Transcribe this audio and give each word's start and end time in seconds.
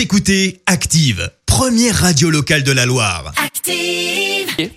Vous 0.00 0.04
écoutez 0.04 0.62
Active, 0.64 1.30
première 1.44 1.94
radio 1.94 2.30
locale 2.30 2.62
de 2.62 2.72
la 2.72 2.86
Loire. 2.86 3.34
Active. 3.36 4.70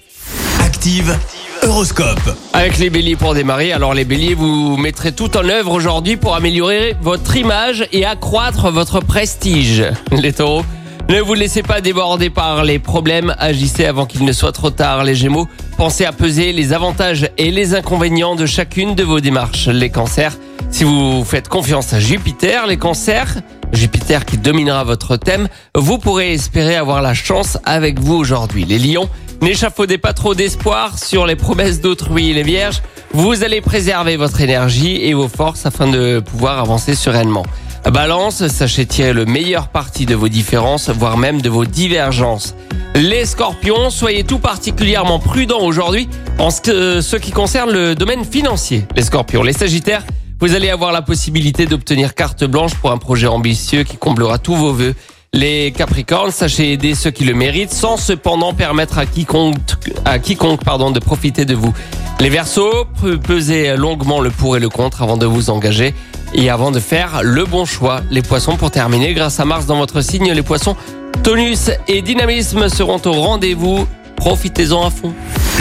Active, 0.60 1.18
Horoscope. 1.62 2.38
Avec 2.52 2.78
les 2.78 2.90
béliers 2.90 3.16
pour 3.16 3.34
démarrer, 3.34 3.72
alors 3.72 3.94
les 3.94 4.04
béliers, 4.04 4.34
vous 4.34 4.76
mettrez 4.76 5.14
tout 5.14 5.38
en 5.38 5.48
œuvre 5.48 5.72
aujourd'hui 5.72 6.18
pour 6.18 6.36
améliorer 6.36 6.98
votre 7.02 7.38
image 7.38 7.88
et 7.94 8.04
accroître 8.04 8.70
votre 8.70 9.00
prestige. 9.00 9.86
Les 10.12 10.34
taureaux, 10.34 10.66
ne 11.08 11.22
vous 11.22 11.36
laissez 11.36 11.64
pas 11.64 11.80
déborder 11.80 12.30
par 12.30 12.66
les 12.66 12.78
problèmes, 12.78 13.34
agissez 13.40 13.86
avant 13.86 14.06
qu'il 14.06 14.26
ne 14.26 14.34
soit 14.34 14.52
trop 14.52 14.72
tard. 14.72 15.06
Les 15.06 15.16
gémeaux, 15.16 15.48
pensez 15.78 16.04
à 16.04 16.12
peser 16.12 16.52
les 16.52 16.74
avantages 16.74 17.30
et 17.38 17.50
les 17.50 17.76
inconvénients 17.76 18.36
de 18.36 18.46
chacune 18.46 18.94
de 18.94 19.04
vos 19.04 19.22
démarches. 19.22 19.70
Les 19.70 19.90
cancers, 19.90 20.38
si 20.70 20.84
vous 20.84 21.24
faites 21.24 21.48
confiance 21.48 21.94
à 21.94 22.02
Jupiter, 22.02 22.68
les 22.68 22.76
cancers, 22.78 23.38
Jupiter 23.74 24.26
qui 24.26 24.38
dominera 24.38 24.84
votre 24.84 25.18
thème, 25.18 25.48
vous 25.76 25.98
pourrez 25.98 26.34
espérer 26.34 26.76
avoir 26.76 27.02
la 27.02 27.14
chance 27.14 27.58
avec 27.66 28.00
vous 28.00 28.14
aujourd'hui. 28.14 28.66
Les 28.66 28.80
lions, 28.80 29.10
n'échafaudez 29.42 29.98
pas 29.98 30.14
trop 30.14 30.36
d'espoir 30.36 31.00
sur 31.00 31.26
les 31.26 31.36
promesses 31.36 31.82
d'autrui. 31.82 32.34
Les 32.34 32.44
vierges, 32.44 32.82
vous 33.14 33.44
allez 33.44 33.62
préserver 33.62 34.16
votre 34.16 34.42
énergie 34.42 35.04
et 35.04 35.14
vos 35.14 35.28
forces 35.28 35.66
afin 35.66 35.88
de 35.88 36.20
pouvoir 36.20 36.60
avancer 36.60 36.96
sereinement. 36.96 37.44
Balance, 37.92 38.48
sachez 38.48 38.86
tirer 38.86 39.12
le 39.12 39.26
meilleur 39.26 39.68
parti 39.68 40.06
de 40.06 40.16
vos 40.16 40.30
différences, 40.30 40.90
voire 40.90 41.18
même 41.18 41.42
de 41.42 41.50
vos 41.50 41.66
divergences. 41.66 42.56
Les 42.96 43.26
scorpions, 43.26 43.90
soyez 43.90 44.24
tout 44.24 44.40
particulièrement 44.40 45.20
prudents 45.20 45.62
aujourd'hui 45.62 46.08
en 46.38 46.50
ce, 46.50 47.02
ce 47.02 47.16
qui 47.18 47.32
concerne 47.32 47.72
le 47.72 47.96
domaine 47.96 48.24
financier. 48.24 48.86
Les 48.96 49.02
scorpions, 49.02 49.44
les 49.44 49.52
sagittaires, 49.52 50.04
vous 50.46 50.56
allez 50.56 50.70
avoir 50.70 50.92
la 50.92 51.02
possibilité 51.02 51.68
d'obtenir 51.68 52.16
carte 52.16 52.44
blanche 52.44 52.76
pour 52.76 52.92
un 52.92 52.98
projet 52.98 53.28
ambitieux 53.28 53.84
qui 53.84 53.96
comblera 53.96 54.40
tous 54.40 54.56
vos 54.56 54.74
vœux. 54.74 54.94
Les 55.32 55.72
Capricornes, 55.72 56.32
sachez 56.32 56.74
aider 56.74 56.96
ceux 56.96 57.12
qui 57.12 57.24
le 57.24 57.34
méritent 57.34 57.72
sans 57.72 57.96
cependant 57.96 58.54
permettre 58.54 58.98
à 58.98 59.06
quiconque, 59.06 59.56
à 60.04 60.20
quiconque 60.20 60.62
pardon, 60.66 60.92
de 60.92 61.00
profiter 61.00 61.46
de 61.46 61.56
vous. 61.56 61.74
Les 62.20 62.28
Verseaux, 62.28 62.84
pe- 63.02 63.16
pesez 63.16 63.78
longuement 63.78 64.20
le 64.20 64.32
pour 64.32 64.58
et 64.58 64.60
le 64.60 64.68
contre 64.68 65.02
avant 65.02 65.16
de 65.16 65.26
vous 65.26 65.50
engager 65.50 65.94
et 66.34 66.50
avant 66.50 66.72
de 66.72 66.82
faire 66.82 67.22
le 67.24 67.46
bon 67.46 67.64
choix. 67.64 68.02
Les 68.12 68.22
Poissons, 68.22 68.58
pour 68.58 68.70
terminer, 68.70 69.14
grâce 69.14 69.40
à 69.40 69.46
Mars 69.46 69.66
dans 69.66 69.78
votre 69.78 70.02
signe, 70.02 70.30
les 70.34 70.44
Poissons, 70.44 70.76
tonus 71.24 71.72
et 71.88 72.02
dynamisme 72.02 72.68
seront 72.68 73.00
au 73.06 73.14
rendez-vous. 73.14 73.88
Profitez-en 74.18 74.88
à 74.88 74.90
fond. 74.90 75.14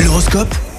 L'horoscope 0.04 0.52